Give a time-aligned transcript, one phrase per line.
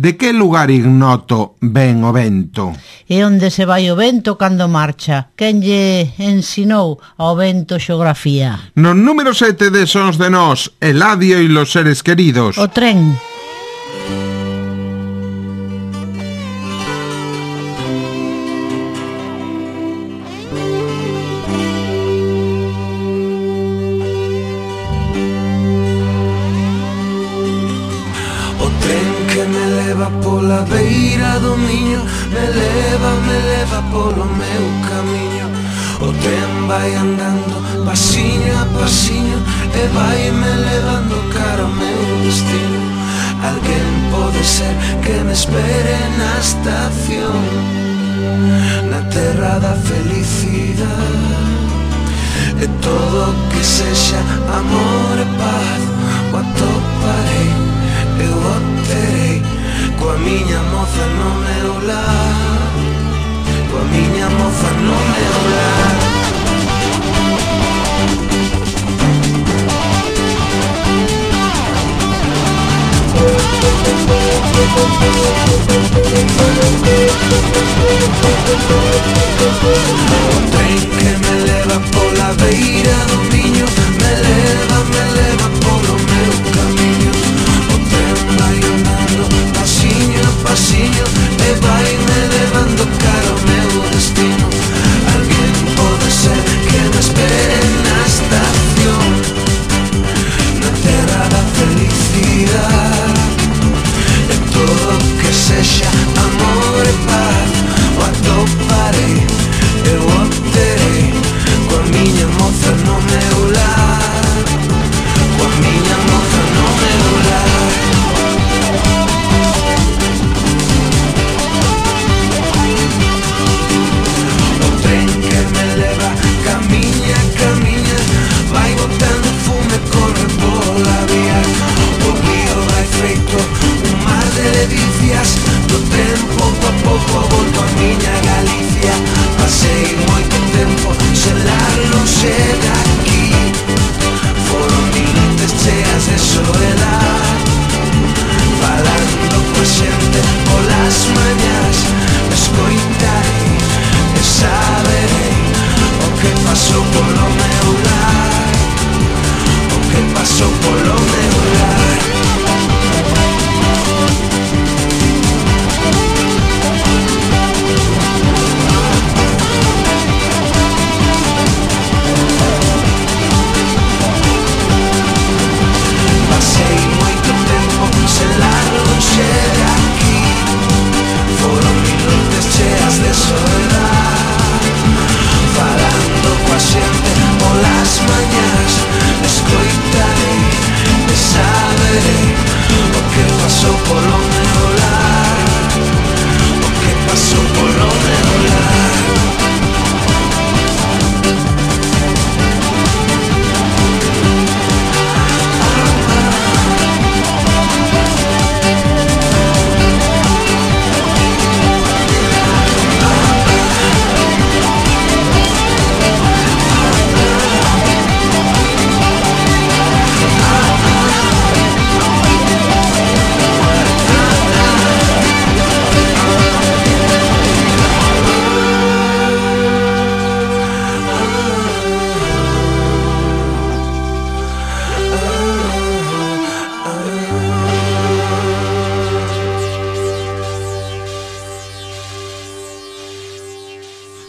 [0.00, 2.70] De que lugar ignoto ven o vento?
[3.10, 5.34] E onde se vai o vento cando marcha?
[5.34, 8.70] Quen lle ensinou ao vento xeografía?
[8.78, 12.62] No número 7 de Sons de Nós, Eladio e los seres queridos.
[12.62, 13.18] O tren.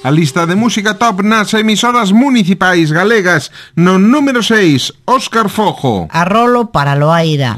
[0.09, 6.07] A lista de música top nas emisoras municipais galegas No número 6, Óscar Fojo.
[6.09, 7.55] Arrolo para Loaira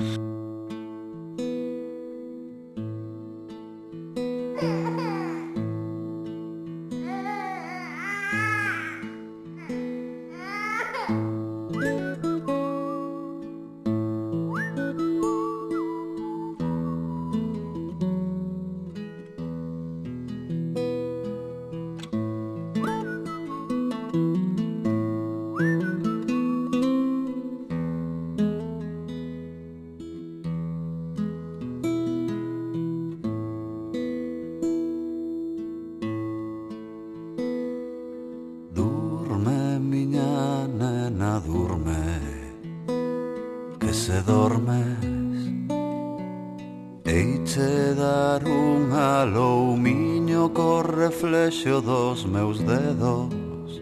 [52.22, 53.82] os meus dedos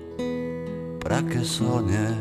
[1.04, 2.16] para que soñes.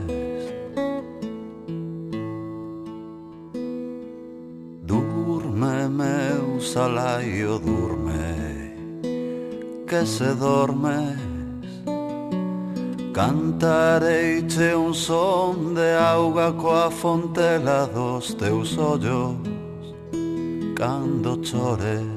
[4.83, 8.75] Durme meu salaio, durme
[9.87, 11.19] que se dormes.
[13.13, 19.35] Cantareiche un son de auga coa fontela dos teus ollos
[20.77, 22.08] Cando chores.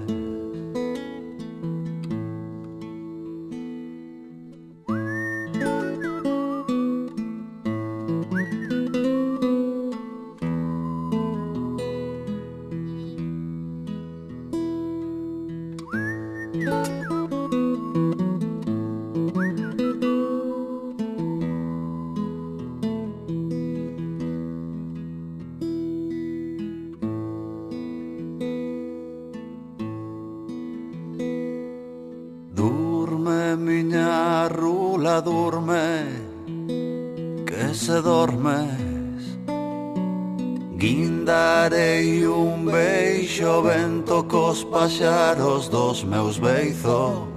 [46.03, 47.27] meus beizos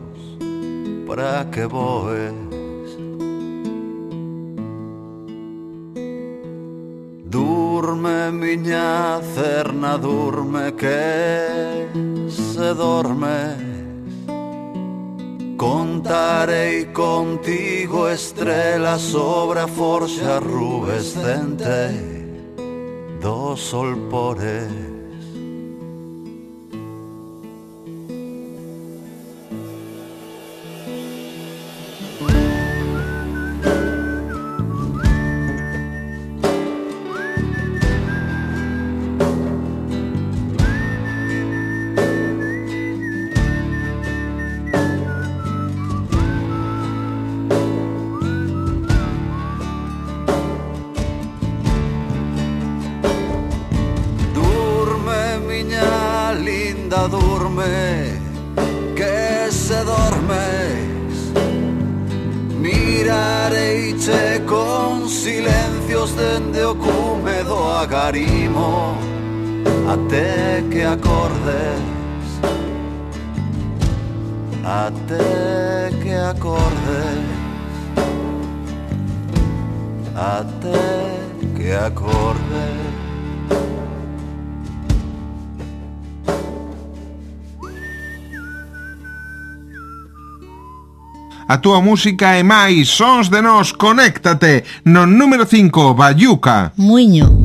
[1.07, 2.33] para que voes
[7.27, 11.89] Durme miña cerna, durme que
[12.31, 13.59] se dormes
[15.57, 21.91] Contarei contigo estrelas sobre a forxa rubescente
[23.21, 24.94] do sol porés
[70.95, 71.83] acordes
[74.65, 77.19] até que acordes
[80.15, 81.21] até
[81.57, 82.85] que acordes
[91.47, 96.73] A túa música é máis sons de nós, conéctate no número 5, Bayuca.
[96.75, 97.44] Muiño.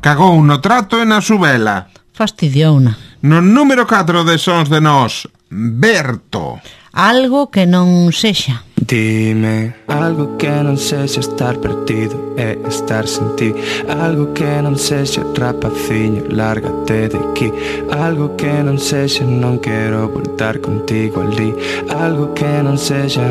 [0.00, 1.88] Cagou no trato e na subela.
[2.12, 2.96] Fastidiouna.
[3.22, 6.58] No número 4 de Sons de Nós, Berto.
[6.92, 8.64] Algo que non sexa.
[8.90, 9.72] Dime.
[9.86, 13.54] Algo que non sexa estar perdido e estar sen ti.
[13.86, 17.54] Algo que non sexa rapaciño, lárgate de aquí.
[17.94, 21.54] Algo que non sexa non quero voltar contigo ali
[21.88, 23.22] Algo que non sexa,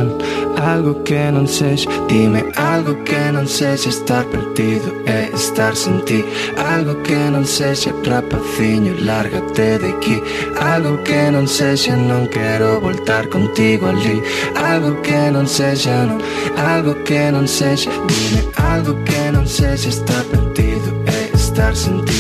[0.55, 6.23] algo que non sexa Dime algo que non sexa estar perdido e estar sen ti.
[6.55, 10.17] Algo que non sexa rapaciño, lárgate de aquí.
[10.55, 14.21] Algo que non sexa non quero voltar contigo ali
[14.55, 16.21] Algo que non sexa non
[16.55, 17.89] Algo que non sexa.
[18.07, 22.19] Dime algo que non sexa Estar perdido e estar sen ti.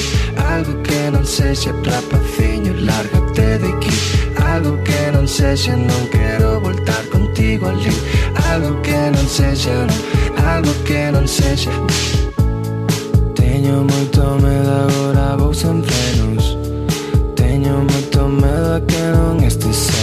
[0.53, 3.93] Algo que non sexa Rapaciño, lárgate de aquí.
[4.53, 7.93] Algo que non sexa Non quero voltar contigo ali
[8.51, 9.99] Algo que non sexa non
[10.49, 11.71] Algo que non sexa.
[13.35, 16.57] Teño moito medo agora vou sen frenos.
[17.35, 19.98] Teño moito medo a que non estes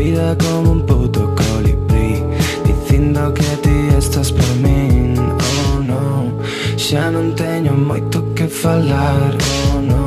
[0.00, 2.24] vida como un puto colibrí
[2.64, 6.32] Dicindo que ti estás por min, oh no.
[6.76, 9.36] Xa non teño moito que falar,
[9.74, 10.06] oh no.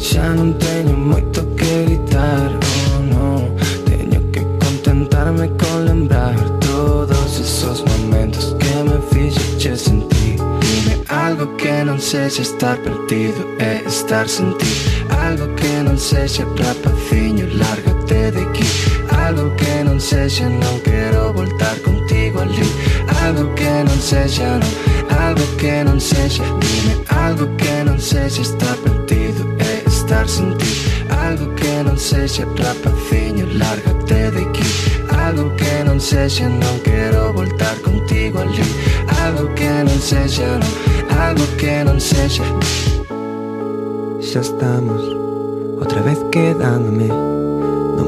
[0.00, 3.28] Xa non teño moito que gritar, oh no.
[3.86, 10.38] Teño que contentarme con lembrar Todos esos momentos que me fixeche sentir
[11.08, 14.72] Algo que non sexa estar perdido e estar sen ti.
[15.26, 17.31] Algo que non sexa rapaciño
[19.32, 22.70] Algo che non sei se non quiero voltar contigo lì
[23.22, 24.66] Algo che non sei se no.
[25.08, 30.28] Algo che non sei se Dime algo che non sei se estar perdido eh, estar
[30.28, 30.66] sin ti.
[31.08, 34.62] Algo che non sei se rapaciño, lárgate de aquí.
[35.08, 38.62] Algo che non sei se non quiero voltar contigo lì
[39.22, 40.66] Algo che non sei se no.
[41.08, 42.42] Algo che non sei se
[44.20, 45.02] Ya estamos,
[45.80, 47.41] otra vez quedándome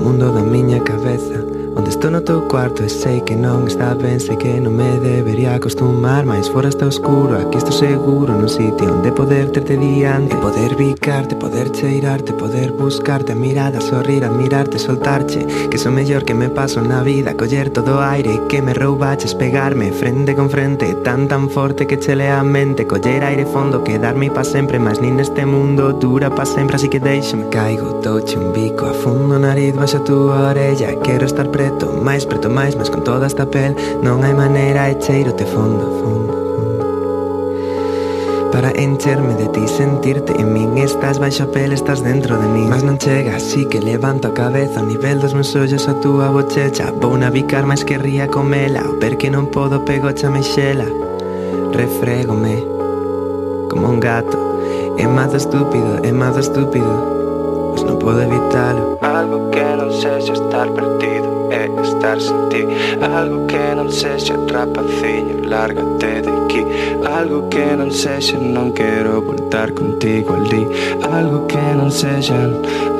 [0.04, 1.43] mundo da miña cabeza
[1.85, 4.97] Onde estou no teu cuarto e sei que non está ben Sei que non me
[5.05, 10.33] debería acostumar Mais fora está oscuro, aquí estou seguro Nun sitio onde poder terte diante.
[10.33, 16.25] E poder bicarte, poder cheirarte Poder buscarte a mirada, sorrir, admirarte, soltarche Que sou mellor
[16.25, 20.49] que me paso na vida Coller todo o aire que me roubaches Pegarme frente con
[20.49, 25.05] frente Tan tan forte que chele a mente Coller aire fondo, quedarme pa sempre Mas
[25.05, 29.37] nin neste mundo dura pa sempre Así que deixame caigo, touche un bico A fundo
[29.37, 33.26] nariz, baixo a túa orella Quero estar preto preto, máis preto, máis, mas con toda
[33.26, 33.75] esta pel.
[34.02, 36.83] Non hai maneira e cheiro te fondo, fondo, fondo.
[38.54, 40.78] Para encherme de ti, sentirte en min.
[40.78, 42.71] Estás baixo a pel, estás dentro de min.
[42.71, 44.78] Mas non chega, así que levanto a cabeza.
[44.81, 46.95] Ao nivel dos meus ollos a túa bochecha.
[46.95, 48.87] Vou navicar, máis querría comela.
[48.87, 50.87] O ver que non podo, pego xa me xela
[51.75, 52.62] Refrégome
[53.66, 54.38] Como un gato.
[54.95, 57.14] É mazo estúpido, é mazo estúpido
[57.75, 59.02] Pois non podo evitalo.
[59.02, 61.24] Algo que non sei se estar perdido
[61.64, 62.62] é estar sin ti.
[63.00, 66.62] Algo que non sexa trapaciño, lárgate de aquí
[67.04, 70.44] Algo que non sexa, non quero voltar contigo al
[71.12, 72.35] Algo que non sexa,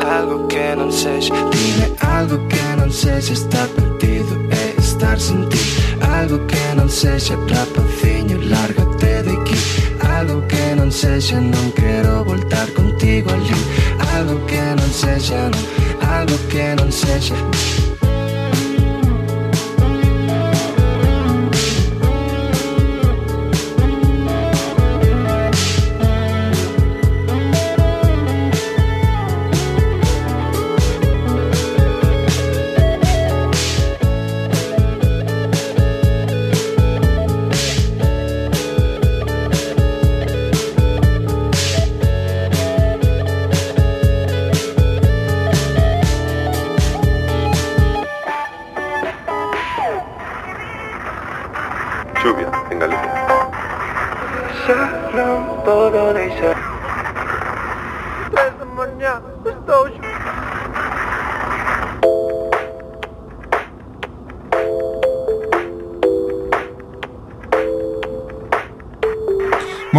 [0.01, 5.59] algo que non sexa Dime algo que non sexa estar perdido É estar sin ti.
[6.01, 9.59] Algo que non sexa trapaciño, lárgate de aquí
[10.17, 13.43] Algo que non sexa, non quero voltar contigo al
[14.17, 15.51] Algo que non sexa,
[16.01, 17.35] algo que non sexa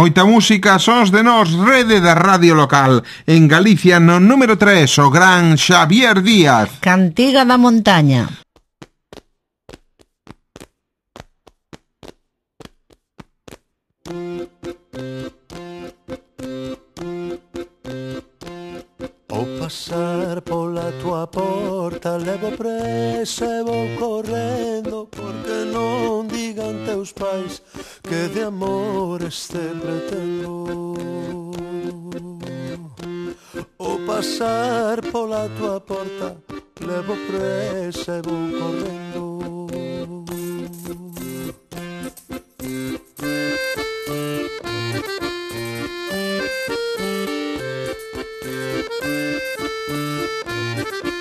[0.06, 3.02] Moita música, sons de nós, rede da radio local.
[3.26, 6.78] En Galicia, no número 3, o gran Xavier Díaz.
[6.78, 8.45] Cantiga da montaña.
[21.26, 27.62] pola porta levo presa e vou correndo porque non digan teus pais
[28.02, 30.94] que de amor este pretendo
[33.78, 36.36] o pasar pola tua porta
[36.80, 39.36] levo presa e vou correndo
[50.76, 51.15] Thank you.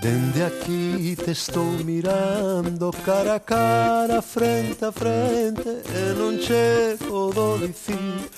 [0.00, 7.58] Dende aquí te estou mirando cara a cara, frente a frente E non che podo
[7.58, 8.30] dicir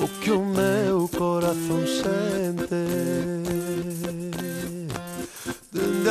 [0.00, 3.37] o que o meu corazón sente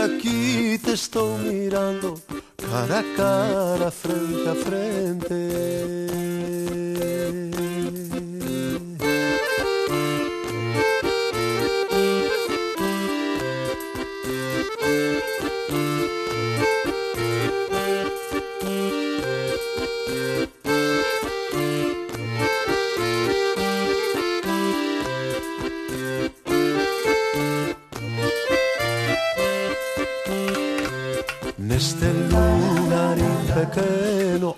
[0.08, 2.22] aquí te estou mirando
[2.70, 6.07] cara a cara, frente a frente.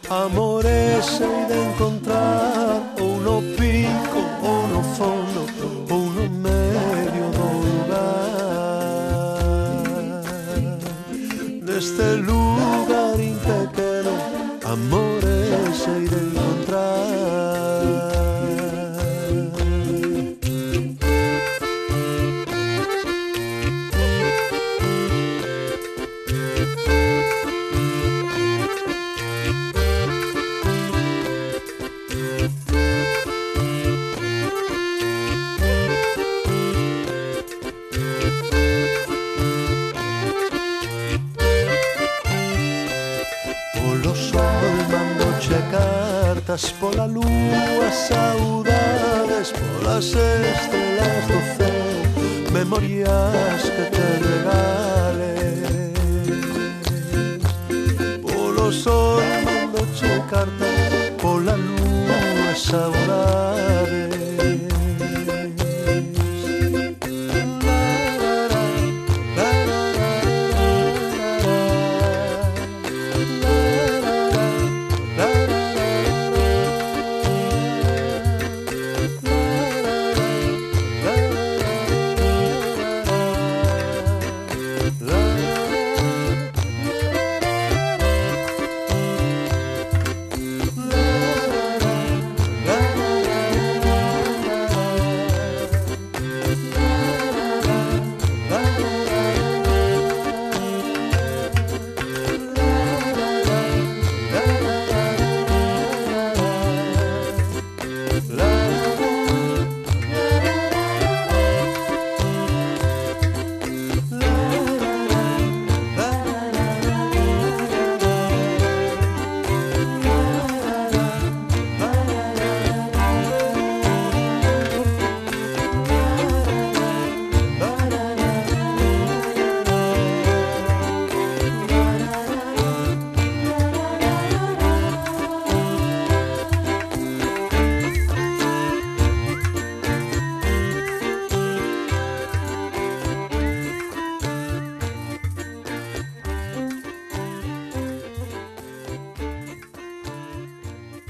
[0.10, 4.19] amor ese de encontrar uno pico
[61.22, 63.79] Todo la luna.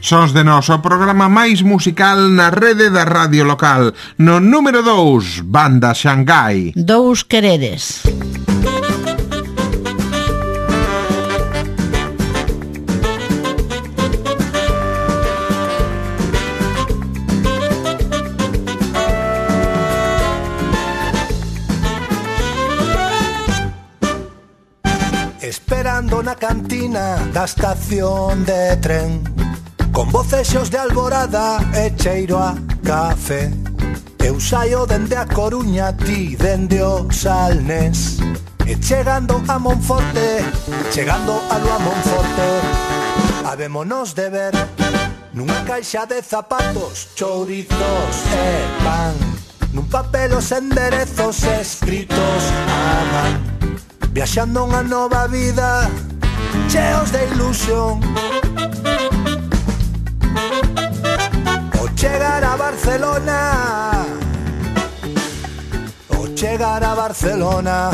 [0.10, 3.93] Sons de nós o programa máis musical na rede da radio local.
[4.17, 6.74] No número 2, Banda Xangai.
[6.76, 8.02] Dous queredes.
[25.39, 29.22] Esperando na cantina da estación de tren
[29.99, 33.51] Con voces de alborada e cheiro a café.
[34.23, 38.17] Eu saio dende a Coruña, ti dende o Salnes
[38.65, 40.39] E chegando a Monforte,
[40.93, 42.49] chegando a Lua Monforte
[43.43, 44.53] Habémonos de ver
[45.33, 49.15] nunha caixa de zapatos, chourizos e pan.
[49.75, 53.35] Nun papel os enderezos escritos a man
[54.15, 55.91] Viaxando unha nova vida,
[56.71, 57.99] cheos de ilusión.
[61.99, 64.05] chegar a Barcelona.
[66.17, 67.91] O chegar a Barcelona.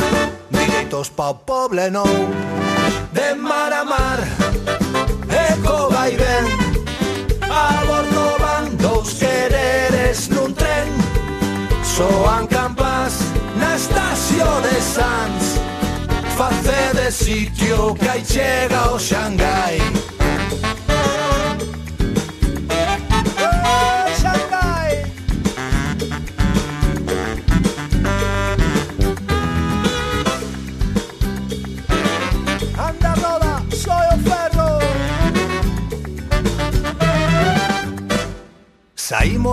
[0.51, 2.05] Direitos pa o poble non
[3.11, 4.19] De mar a mar.
[5.49, 6.45] Eco vai ben.
[7.49, 10.87] A bordo van dous quereres nun tren.
[11.81, 13.13] Soan campas
[13.57, 15.45] na estación de Sanz.
[16.37, 20.04] Face de sitio que aí chega o Xangai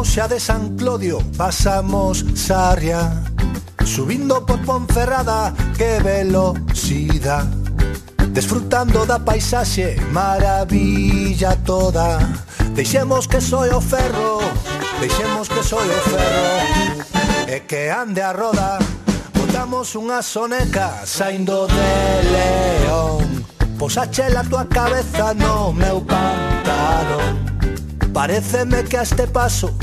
[0.02, 3.22] Saímos xa de San Clodio, pasamos Sarria.
[3.84, 7.46] Subindo por Ponferrada, que velocidad.
[8.34, 12.18] Desfrutando da paisaxe, maravilla toda.
[12.74, 14.40] Deixemos que soy o ferro,
[14.98, 17.46] deixemos que soy o ferro.
[17.46, 18.82] E que ande a roda,
[19.38, 21.90] botamos unha soneca saindo de
[22.34, 23.46] león.
[23.78, 27.51] Posache la tua cabeza no meu pantalón.
[28.12, 29.74] Pareceme que a este paso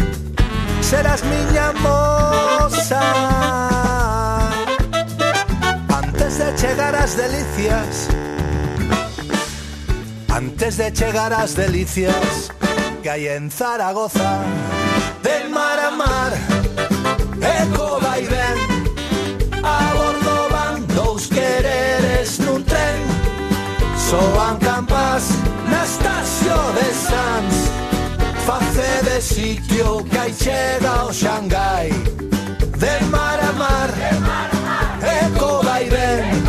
[0.82, 3.02] serás miña moza
[5.90, 8.08] Antes de chegar as delicias
[10.30, 12.52] Antes de chegar as delicias
[13.02, 14.46] Que hai en Zaragoza
[15.24, 16.32] Del mar a mar
[17.42, 18.58] Eco vai ben
[19.64, 23.02] A bordo van dous quereres nun tren
[23.98, 25.34] Soan campas
[25.66, 27.59] na estación de Sans
[29.22, 31.90] sitio que hai chega ao Xangai
[32.78, 33.90] De mar a mar,
[35.26, 36.44] eco vai ben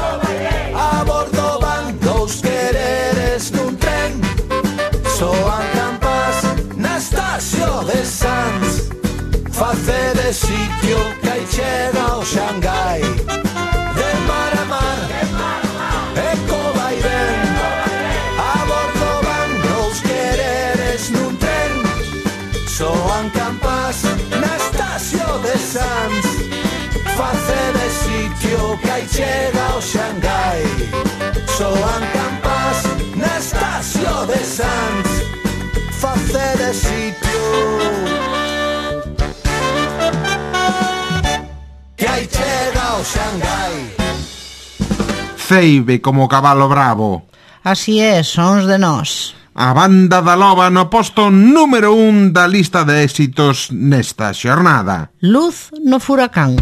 [0.74, 4.20] A bordo van dous quereres nun tren.
[5.18, 6.36] Soan campas
[6.76, 8.88] na estación de Sanz.
[9.50, 13.02] Face de sitio que hai chega ao Xangai
[13.98, 14.09] De
[28.40, 30.62] que hai chega o Xangai
[31.46, 32.78] Soan campas
[33.16, 35.08] na estación de Sanz.
[36.00, 37.42] Facer é sitio.
[41.96, 43.76] Que hai chega o Xangai
[45.36, 47.28] Ceibe como cabalo bravo.
[47.62, 49.34] Así é, sons de nós.
[49.54, 55.10] A banda da loba no posto número 1 da lista de éxitos nesta xornada.
[55.20, 56.56] Luz no furacán.